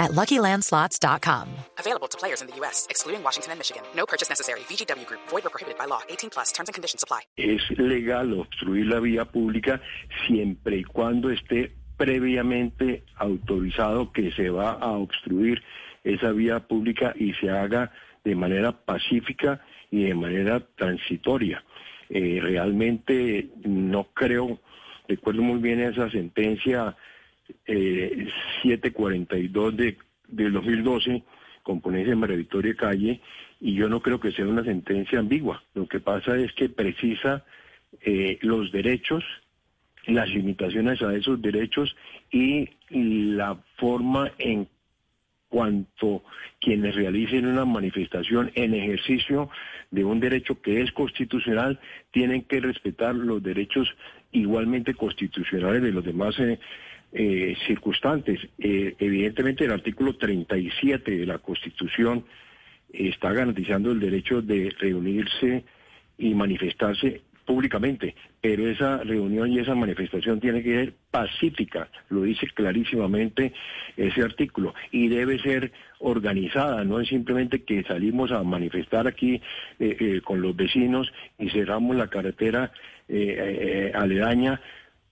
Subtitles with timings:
[0.00, 1.48] at LuckyLandSlots.com.
[1.78, 3.82] Available to players in the U.S., excluding Washington and Michigan.
[3.94, 4.60] No purchase necessary.
[4.60, 5.20] VGW Group.
[5.28, 6.00] Void or prohibited by law.
[6.08, 6.50] 18 plus.
[6.50, 7.20] Terms and conditions apply.
[7.36, 9.80] Es legal obstruir la vía pública
[10.26, 15.62] siempre y cuando esté previamente autorizado que se va a obstruir
[16.02, 17.92] esa vía pública y se haga
[18.24, 21.62] de manera pacífica y de manera transitoria.
[22.08, 24.60] Eh, realmente no creo,
[25.08, 26.96] recuerdo muy bien esa sentencia
[27.66, 28.28] eh,
[28.62, 29.96] 742 de,
[30.28, 31.22] del 2012,
[31.62, 33.20] con ponencia de María Victoria Calle,
[33.60, 35.62] y yo no creo que sea una sentencia ambigua.
[35.74, 37.44] Lo que pasa es que precisa
[38.02, 39.24] eh, los derechos,
[40.06, 41.94] las limitaciones a esos derechos
[42.30, 44.66] y la forma en
[45.50, 46.22] cuanto
[46.60, 49.50] quienes realicen una manifestación en ejercicio
[49.90, 51.80] de un derecho que es constitucional
[52.12, 53.88] tienen que respetar los derechos
[54.30, 56.60] igualmente constitucionales de los demás eh,
[57.12, 58.40] eh, circunstantes.
[58.58, 62.24] Eh, evidentemente el artículo 37 de la Constitución
[62.92, 65.64] está garantizando el derecho de reunirse
[66.18, 72.46] y manifestarse públicamente, pero esa reunión y esa manifestación tiene que ser pacífica, lo dice
[72.54, 73.52] clarísimamente
[73.96, 79.42] ese artículo, y debe ser organizada, no es simplemente que salimos a manifestar aquí
[79.80, 82.70] eh, eh, con los vecinos y cerramos la carretera
[83.94, 84.60] aledaña,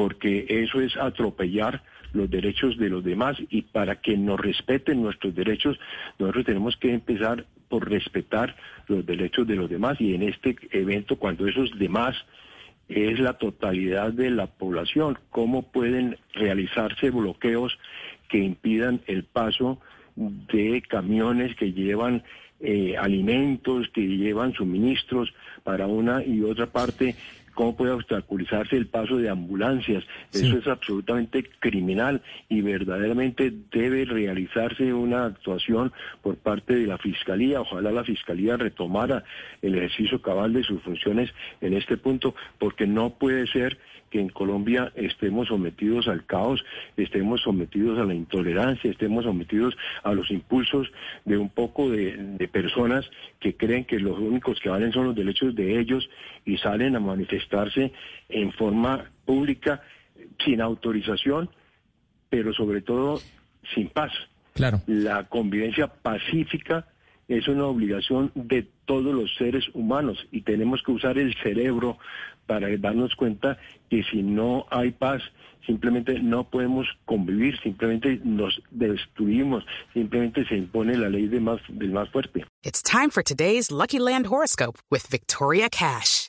[0.00, 1.82] porque eso es atropellar
[2.14, 5.78] los derechos de los demás y para que nos respeten nuestros derechos,
[6.18, 8.56] nosotros tenemos que empezar por respetar
[8.88, 12.16] los derechos de los demás y en este evento cuando esos demás
[12.88, 17.78] es la totalidad de la población, cómo pueden realizarse bloqueos
[18.30, 19.80] que impidan el paso
[20.16, 22.22] de camiones que llevan
[22.60, 25.32] eh, alimentos, que llevan suministros
[25.64, 27.16] para una y otra parte
[27.54, 30.04] cómo puede obstaculizarse el paso de ambulancias.
[30.32, 37.60] Eso es absolutamente criminal y verdaderamente debe realizarse una actuación por parte de la Fiscalía.
[37.60, 39.24] Ojalá la Fiscalía retomara
[39.60, 43.78] el ejercicio cabal de sus funciones en este punto, porque no puede ser
[44.10, 46.64] que en Colombia estemos sometidos al caos,
[46.96, 50.90] estemos sometidos a la intolerancia, estemos sometidos a los impulsos
[51.24, 55.14] de un poco de, de personas que creen que los únicos que valen son los
[55.14, 56.08] derechos de ellos
[56.44, 57.92] y salen a manifestarse
[58.28, 59.82] en forma pública
[60.44, 61.50] sin autorización,
[62.28, 63.20] pero sobre todo
[63.74, 64.12] sin paz.
[64.54, 64.80] Claro.
[64.86, 66.86] La convivencia pacífica
[67.28, 71.98] es una obligación de todos los seres humanos y tenemos que usar el cerebro
[72.50, 73.56] para darnos cuenta
[73.88, 75.22] que si no hay paz,
[75.64, 81.92] simplemente no podemos convivir, simplemente nos destruimos, simplemente se impone la ley de más, del
[81.92, 82.44] más fuerte.
[82.64, 86.28] It's time for today's Lucky Land horoscope with Victoria Cash.